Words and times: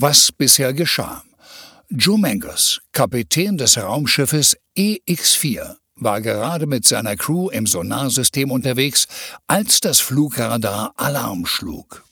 Was 0.00 0.30
bisher 0.30 0.72
geschah. 0.74 1.24
Joe 1.90 2.18
Mangus, 2.18 2.80
Kapitän 2.92 3.58
des 3.58 3.76
Raumschiffes 3.76 4.56
EX-4, 4.76 5.74
war 5.96 6.20
gerade 6.20 6.66
mit 6.66 6.86
seiner 6.86 7.16
Crew 7.16 7.48
im 7.48 7.66
Sonarsystem 7.66 8.52
unterwegs, 8.52 9.08
als 9.48 9.80
das 9.80 9.98
Flugradar 9.98 10.92
Alarm 10.94 11.46
schlug. 11.46 12.04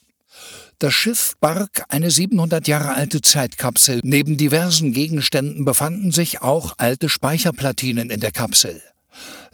Das 0.79 0.93
Schiff 0.93 1.35
barg 1.39 1.85
eine 1.87 2.11
700 2.11 2.67
Jahre 2.67 2.93
alte 2.93 3.21
Zeitkapsel. 3.21 4.01
Neben 4.03 4.35
diversen 4.35 4.91
Gegenständen 4.91 5.63
befanden 5.63 6.11
sich 6.11 6.41
auch 6.41 6.73
alte 6.77 7.07
Speicherplatinen 7.07 8.09
in 8.09 8.19
der 8.19 8.33
Kapsel. 8.33 8.81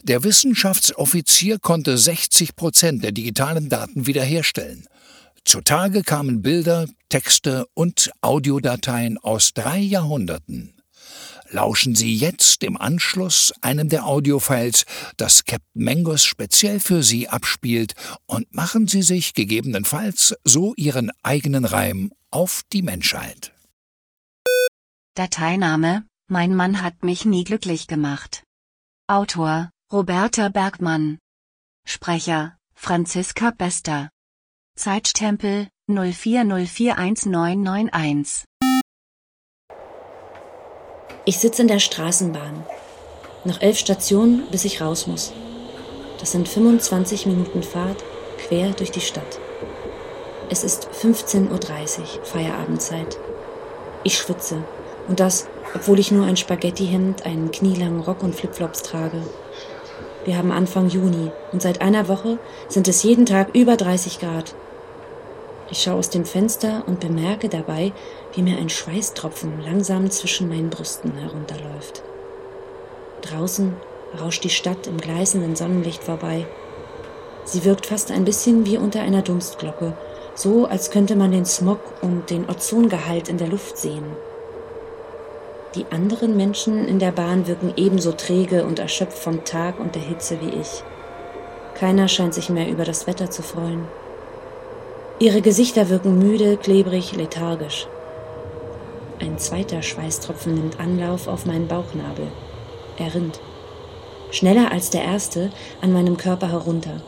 Der 0.01 0.23
Wissenschaftsoffizier 0.23 1.59
konnte 1.59 1.99
60 1.99 2.55
Prozent 2.55 3.03
der 3.03 3.11
digitalen 3.11 3.69
Daten 3.69 4.07
wiederherstellen. 4.07 4.87
Zutage 5.45 6.01
kamen 6.01 6.41
Bilder, 6.41 6.87
Texte 7.13 7.67
und 7.75 8.09
Audiodateien 8.21 9.19
aus 9.19 9.53
drei 9.53 9.77
Jahrhunderten. 9.77 10.81
Lauschen 11.51 11.93
Sie 11.93 12.15
jetzt 12.15 12.63
im 12.63 12.75
Anschluss 12.75 13.53
einem 13.61 13.87
der 13.87 14.07
Audiofiles, 14.07 14.85
das 15.15 15.45
Captain 15.45 15.83
Mangos 15.83 16.25
speziell 16.25 16.79
für 16.79 17.03
Sie 17.03 17.29
abspielt, 17.29 17.93
und 18.25 18.51
machen 18.55 18.87
Sie 18.87 19.03
sich 19.03 19.35
gegebenenfalls 19.35 20.33
so 20.43 20.73
Ihren 20.75 21.11
eigenen 21.21 21.65
Reim 21.65 22.11
auf 22.31 22.63
die 22.73 22.81
Menschheit. 22.81 23.53
Dateiname 25.13 26.07
Mein 26.27 26.55
Mann 26.55 26.81
hat 26.81 27.03
mich 27.03 27.25
nie 27.25 27.43
glücklich 27.43 27.85
gemacht. 27.85 28.41
Autor 29.05 29.69
Roberta 29.91 30.49
Bergmann. 30.49 31.19
Sprecher 31.85 32.57
Franziska 32.73 33.51
Bester. 33.51 34.09
Zeitstempel 34.75 35.67
04041991 35.89 38.43
ich 41.25 41.39
sitze 41.39 41.61
in 41.61 41.69
der 41.69 41.79
Straßenbahn. 41.79 42.65
Noch 43.45 43.61
elf 43.61 43.77
Stationen, 43.77 44.43
bis 44.51 44.65
ich 44.65 44.81
raus 44.81 45.07
muss. 45.07 45.31
Das 46.19 46.33
sind 46.33 46.49
25 46.49 47.27
Minuten 47.27 47.63
Fahrt 47.63 48.03
quer 48.45 48.71
durch 48.71 48.91
die 48.91 48.99
Stadt. 48.99 49.39
Es 50.49 50.65
ist 50.65 50.89
15.30 50.89 51.49
Uhr, 51.49 52.25
Feierabendzeit. 52.25 53.17
Ich 54.03 54.17
schwitze. 54.17 54.65
Und 55.07 55.21
das, 55.21 55.47
obwohl 55.73 55.97
ich 55.97 56.11
nur 56.11 56.25
ein 56.25 56.35
Spaghettihemd, 56.35 57.25
einen 57.25 57.51
knielangen 57.51 58.01
Rock 58.01 58.21
und 58.21 58.35
Flipflops 58.35 58.83
trage. 58.83 59.25
Wir 60.25 60.37
haben 60.37 60.51
Anfang 60.51 60.89
Juni 60.89 61.31
und 61.53 61.61
seit 61.61 61.81
einer 61.81 62.09
Woche 62.09 62.37
sind 62.67 62.89
es 62.89 63.01
jeden 63.03 63.25
Tag 63.25 63.55
über 63.55 63.77
30 63.77 64.19
Grad. 64.19 64.55
Ich 65.73 65.81
schaue 65.81 65.95
aus 65.95 66.11
dem 66.11 66.23
Fenster 66.23 66.83
und 66.85 66.99
bemerke 66.99 67.49
dabei, 67.49 67.93
wie 68.35 68.43
mir 68.43 68.59
ein 68.59 68.69
Schweißtropfen 68.69 69.59
langsam 69.63 70.11
zwischen 70.11 70.47
meinen 70.47 70.69
Brüsten 70.69 71.15
herunterläuft. 71.15 72.03
Draußen 73.23 73.75
rauscht 74.21 74.43
die 74.43 74.51
Stadt 74.51 74.85
im 74.85 74.97
gleißenden 74.97 75.55
Sonnenlicht 75.55 76.03
vorbei. 76.03 76.45
Sie 77.45 77.65
wirkt 77.65 77.87
fast 77.87 78.11
ein 78.11 78.23
bisschen 78.23 78.67
wie 78.67 78.77
unter 78.77 79.01
einer 79.01 79.23
Dunstglocke, 79.23 79.97
so 80.35 80.67
als 80.67 80.91
könnte 80.91 81.15
man 81.15 81.31
den 81.31 81.45
Smog 81.45 81.79
und 82.03 82.29
den 82.29 82.47
Ozongehalt 82.47 83.27
in 83.27 83.39
der 83.39 83.47
Luft 83.47 83.75
sehen. 83.75 84.05
Die 85.73 85.87
anderen 85.89 86.37
Menschen 86.37 86.87
in 86.87 86.99
der 86.99 87.13
Bahn 87.13 87.47
wirken 87.47 87.73
ebenso 87.77 88.11
träge 88.11 88.63
und 88.63 88.77
erschöpft 88.77 89.17
vom 89.17 89.43
Tag 89.43 89.79
und 89.79 89.95
der 89.95 90.03
Hitze 90.03 90.39
wie 90.39 90.51
ich. 90.51 90.83
Keiner 91.73 92.07
scheint 92.09 92.35
sich 92.35 92.51
mehr 92.51 92.69
über 92.69 92.85
das 92.85 93.07
Wetter 93.07 93.31
zu 93.31 93.41
freuen. 93.41 93.87
Ihre 95.23 95.41
Gesichter 95.41 95.87
wirken 95.87 96.19
müde, 96.19 96.57
klebrig, 96.57 97.15
lethargisch. 97.15 97.87
Ein 99.21 99.39
zweiter 99.39 99.81
Schweißtropfen 99.81 100.53
nimmt 100.53 100.81
Anlauf 100.81 101.29
auf 101.29 101.45
meinen 101.45 101.69
Bauchnabel. 101.69 102.27
Er 102.97 103.15
rinnt. 103.15 103.39
Schneller 104.31 104.73
als 104.73 104.89
der 104.89 105.05
erste 105.05 105.49
an 105.79 105.93
meinem 105.93 106.17
Körper 106.17 106.51
herunter. 106.51 107.01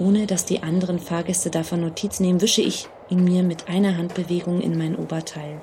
Ohne 0.00 0.26
dass 0.26 0.44
die 0.44 0.64
anderen 0.64 0.98
Fahrgäste 0.98 1.50
davon 1.50 1.82
Notiz 1.82 2.18
nehmen, 2.18 2.40
wische 2.40 2.62
ich 2.62 2.88
ihn 3.08 3.22
mir 3.22 3.44
mit 3.44 3.68
einer 3.68 3.96
Handbewegung 3.96 4.60
in 4.60 4.76
mein 4.76 4.96
Oberteil, 4.96 5.60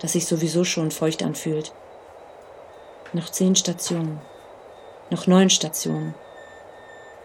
das 0.00 0.14
sich 0.14 0.26
sowieso 0.26 0.64
schon 0.64 0.90
feucht 0.90 1.22
anfühlt. 1.22 1.70
Noch 3.12 3.30
zehn 3.30 3.54
Stationen. 3.54 4.18
Noch 5.10 5.28
neun 5.28 5.48
Stationen. 5.48 6.16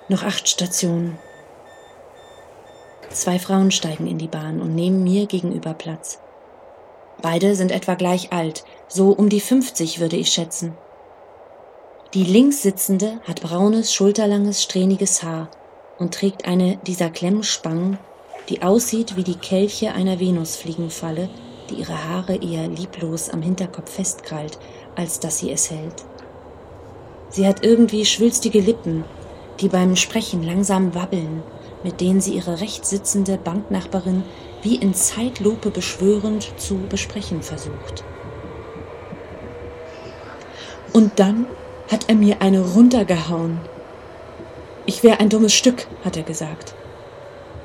Noch 0.10 0.22
acht 0.22 0.48
Stationen. 0.48 1.18
Zwei 3.10 3.40
Frauen 3.40 3.72
steigen 3.72 4.08
in 4.08 4.18
die 4.18 4.28
Bahn 4.28 4.62
und 4.62 4.76
nehmen 4.76 5.04
mir 5.04 5.28
gegenüber 5.28 5.74
Platz. 5.74 6.20
Beide 7.22 7.56
sind 7.56 7.72
etwa 7.72 7.96
gleich 7.96 8.34
alt, 8.34 8.64
so 8.88 9.12
um 9.12 9.30
die 9.30 9.40
50 9.40 10.00
würde 10.00 10.18
ich 10.18 10.30
schätzen. 10.30 10.76
Die 12.14 12.24
links 12.24 12.62
sitzende 12.62 13.20
hat 13.28 13.42
braunes, 13.42 13.94
schulterlanges, 13.94 14.62
strähniges 14.62 15.24
Haar 15.24 15.50
und 15.98 16.14
trägt 16.14 16.46
eine 16.46 16.78
dieser 16.86 17.10
Klemmspangen, 17.10 17.98
die 18.50 18.62
aussieht 18.62 19.16
wie 19.16 19.24
die 19.24 19.38
Kelche 19.38 19.94
einer 19.94 20.20
Venusfliegenfalle, 20.20 21.30
die 21.70 21.76
ihre 21.76 22.08
Haare 22.08 22.36
eher 22.36 22.68
lieblos 22.68 23.30
am 23.30 23.42
Hinterkopf 23.42 23.92
festkrallt, 23.92 24.60
als 24.96 25.20
dass 25.20 25.40
sie 25.40 25.52
es 25.52 25.72
hält. 25.72 26.06
Sie 27.30 27.48
hat 27.48 27.64
irgendwie 27.64 28.06
schwülstige 28.06 28.60
Lippen, 28.60 29.06
die 29.60 29.70
beim 29.70 29.96
Sprechen 29.96 30.44
langsam 30.44 30.94
wabbeln, 30.94 31.42
mit 31.84 32.02
denen 32.02 32.22
sie 32.22 32.34
ihre 32.36 32.62
rechts 32.62 32.90
sitzende 32.90 33.38
Banknachbarin 33.38 34.24
wie 34.62 34.76
in 34.76 34.94
Zeitlupe 34.94 35.70
beschwörend 35.70 36.54
zu 36.58 36.80
besprechen 36.90 37.42
versucht. 37.42 38.04
Und 40.94 41.20
dann 41.20 41.48
hat 41.92 42.06
er 42.08 42.16
mir 42.16 42.42
eine 42.42 42.62
runtergehauen. 42.62 43.60
Ich 44.86 45.04
wäre 45.04 45.20
ein 45.20 45.30
dummes 45.30 45.54
Stück, 45.54 45.88
hat 46.04 46.18
er 46.18 46.24
gesagt. 46.24 46.76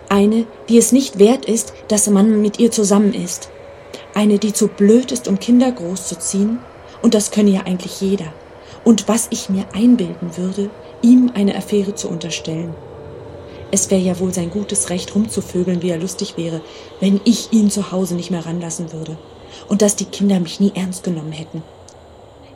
Eine, 0.09 0.47
die 0.69 0.79
es 0.79 0.93
nicht 0.93 1.19
wert 1.19 1.45
ist, 1.45 1.75
dass 1.89 2.09
man 2.09 2.41
mit 2.41 2.59
ihr 2.59 2.71
zusammen 2.71 3.13
ist. 3.13 3.51
Eine, 4.15 4.39
die 4.39 4.53
zu 4.53 4.69
blöd 4.69 5.13
ist, 5.13 5.29
um 5.29 5.39
Kinder 5.39 5.71
großzuziehen. 5.71 6.61
Und 7.03 7.15
das 7.15 7.31
könne 7.31 7.51
ja 7.51 7.61
eigentlich 7.67 8.01
jeder. 8.01 8.33
Und 8.85 9.07
was 9.07 9.29
ich 9.31 9.51
mir 9.51 9.67
einbilden 9.75 10.37
würde, 10.37 10.71
ihm 11.03 11.31
eine 11.35 11.55
Affäre 11.57 11.95
zu 11.95 12.09
unterstellen. 12.09 12.75
Es 13.71 13.91
wäre 13.91 14.01
ja 14.01 14.19
wohl 14.19 14.33
sein 14.33 14.51
gutes 14.51 14.89
Recht, 14.89 15.15
rumzuvögeln, 15.15 15.83
wie 15.83 15.91
er 15.91 15.99
lustig 15.99 16.37
wäre, 16.37 16.63
wenn 17.01 17.21
ich 17.25 17.53
ihn 17.53 17.71
zu 17.71 17.93
Hause 17.93 18.15
nicht 18.15 18.31
mehr 18.31 18.47
ranlassen 18.47 18.93
würde. 18.93 19.19
Und 19.69 19.83
dass 19.83 19.97
die 19.97 20.07
Kinder 20.07 20.41
mich 20.41 20.61
nie 20.61 20.73
ernst 20.75 21.05
genommen 21.05 21.33
hätten. 21.33 21.63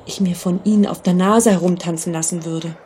Ich 0.07 0.21
mir 0.21 0.35
von 0.35 0.61
ihnen 0.65 0.87
auf 0.87 1.03
der 1.03 1.15
Nase 1.15 1.51
herumtanzen 1.51 2.13
lassen 2.13 2.45
würde. 2.45 2.77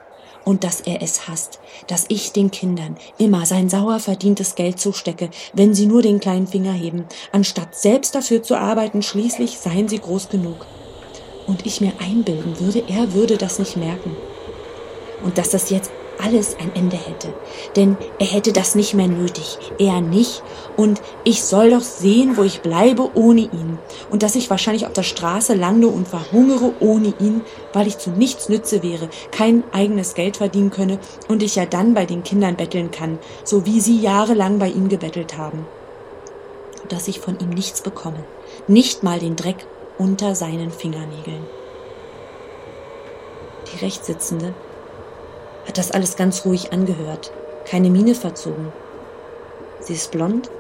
Und 0.45 0.63
dass 0.63 0.81
er 0.81 1.03
es 1.03 1.27
hasst, 1.27 1.59
dass 1.89 2.05
ich 2.09 2.33
den 2.33 2.53
Kindern 2.53 2.97
immer 3.19 3.47
sein 3.47 3.69
sauer 3.69 3.99
verdientes 3.99 4.55
Geld 4.55 4.79
zustecke, 4.79 5.31
wenn 5.53 5.75
sie 5.75 5.87
nur 5.87 6.03
den 6.03 6.21
kleinen 6.21 6.47
Finger 6.47 6.73
heben, 6.73 7.05
anstatt 7.33 7.75
selbst 7.75 8.15
dafür 8.15 8.45
zu 8.45 8.57
arbeiten, 8.57 9.03
schließlich 9.03 9.59
seien 9.59 9.89
sie 9.89 9.99
groß 9.99 10.29
genug. 10.29 10.67
Und 11.49 11.67
ich 11.67 11.81
mir 11.81 11.93
einbilden 12.01 12.59
würde, 12.61 12.85
er 12.89 13.13
würde 13.13 13.39
das 13.39 13.59
nicht 13.59 13.77
merken. 13.77 14.17
Und 15.25 15.39
dass 15.39 15.51
das 15.51 15.71
jetzt 15.71 15.91
alles 16.23 16.57
ein 16.59 16.75
Ende 16.75 16.97
hätte. 16.97 17.33
Denn 17.75 17.97
er 18.19 18.27
hätte 18.27 18.53
das 18.53 18.75
nicht 18.75 18.95
mehr 18.95 19.09
nötig, 19.09 19.59
er 19.79 20.01
nicht. 20.01 20.43
Und 20.77 21.01
ich 21.25 21.43
soll 21.43 21.71
doch 21.71 21.83
sehen, 21.83 22.37
wo 22.37 22.43
ich 22.43 22.61
bleibe 22.61 23.11
ohne 23.15 23.43
ihn. 23.43 23.79
Und 24.11 24.23
dass 24.23 24.37
ich 24.37 24.51
wahrscheinlich 24.51 24.87
auf 24.87 24.93
der 24.93 25.03
Straße 25.03 25.55
lande 25.55 25.89
und 25.89 26.09
verhungere 26.09 26.73
ohne 26.81 27.15
ihn, 27.19 27.43
weil 27.73 27.87
ich 27.87 27.99
zu 27.99 28.11
nichts 28.11 28.49
nütze 28.49 28.83
wäre, 28.83 29.09
kein 29.31 29.65
eigenes 29.73 30.15
Geld 30.15 30.37
verdienen 30.37 30.71
könne 30.71 30.99
und 31.29 31.43
ich 31.43 31.57
ja 31.57 31.67
dann 31.67 31.95
bei 31.95 32.07
den 32.07 32.23
Kindern 32.23 32.57
betteln 32.57 32.91
kann, 32.91 33.19
so 33.45 33.67
wie 33.67 33.81
sie 33.81 33.99
jahrelang 33.99 34.59
bei 34.59 34.69
ihm 34.69 34.89
gebettelt 34.89 35.37
haben. 35.37 35.67
Und 36.83 36.93
dass 36.93 37.09
ich 37.09 37.21
von 37.21 37.39
ihm 37.41 37.51
nichts 37.51 37.83
bekomme, 37.83 38.25
nicht 38.69 39.03
mal 39.03 39.19
den 39.19 39.37
Dreck 39.37 39.67
unter 39.99 40.35
seinen 40.35 40.71
Fingernägeln. 40.71 41.45
Die 43.73 43.85
Rechtssitzende 43.85 44.55
hat 45.67 45.79
das 45.79 45.91
alles 45.91 46.17
ganz 46.17 46.45
ruhig 46.45 46.73
angehört, 46.73 47.33
keine 47.65 47.91
Miene 47.91 48.15
verzogen. 48.15 48.73
Sie 49.81 49.95
ist 49.95 50.11
blond, 50.11 50.51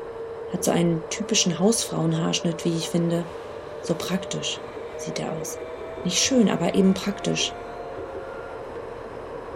hat 0.52 0.64
so 0.64 0.70
einen 0.70 1.02
typischen 1.10 1.58
Hausfrauenhaarschnitt, 1.58 2.64
wie 2.64 2.76
ich 2.76 2.88
finde. 2.88 3.24
So 3.82 3.94
praktisch 3.94 4.58
sieht 4.98 5.18
er 5.20 5.32
aus. 5.32 5.58
Nicht 6.04 6.18
schön, 6.18 6.48
aber 6.48 6.74
eben 6.74 6.94
praktisch. 6.94 7.52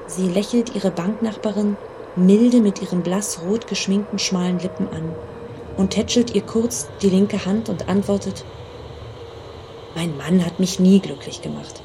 Sie 0.06 0.28
lächelt 0.28 0.74
ihre 0.74 0.90
Banknachbarin 0.90 1.76
milde 2.16 2.60
mit 2.60 2.82
ihren 2.82 3.02
blassrot 3.02 3.68
geschminkten 3.68 4.18
schmalen 4.18 4.58
Lippen 4.58 4.88
an 4.88 5.14
und 5.76 5.90
tätschelt 5.90 6.34
ihr 6.34 6.42
kurz 6.42 6.88
die 7.02 7.10
linke 7.10 7.44
Hand 7.46 7.68
und 7.68 7.88
antwortet, 7.88 8.44
mein 9.94 10.16
Mann 10.16 10.44
hat 10.44 10.58
mich 10.60 10.80
nie 10.80 11.00
glücklich 11.00 11.42
gemacht. 11.42 11.80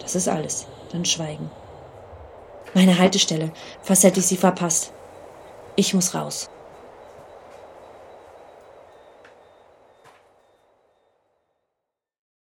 Das 0.00 0.14
ist 0.14 0.28
alles. 0.28 0.66
Dann 0.92 1.04
Schweigen. 1.04 1.50
Meine 2.74 2.98
Haltestelle. 2.98 3.52
Fast 3.82 4.04
hätte 4.04 4.20
ich 4.20 4.26
sie 4.26 4.36
verpasst. 4.36 4.92
Ich 5.76 5.94
muss 5.94 6.14
raus. 6.14 6.50